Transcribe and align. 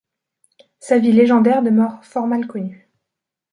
Sa 0.79 0.97
vie 0.97 1.11
légendaire 1.11 1.61
demeure 1.61 2.03
fort 2.03 2.25
mal 2.25 2.47
connue. 2.47 2.89